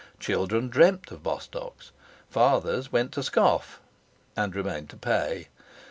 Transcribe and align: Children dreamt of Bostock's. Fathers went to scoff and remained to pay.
Children 0.19 0.69
dreamt 0.69 1.11
of 1.11 1.21
Bostock's. 1.21 1.91
Fathers 2.27 2.91
went 2.91 3.11
to 3.11 3.21
scoff 3.21 3.79
and 4.35 4.55
remained 4.55 4.89
to 4.89 4.97
pay. 4.97 5.47